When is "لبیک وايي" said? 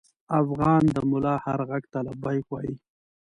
2.07-2.75